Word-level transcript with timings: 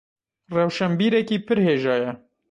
Rewşenbîrekî 0.55 1.37
pir 1.45 1.57
hêja 1.65 1.95
ye. 2.01 2.11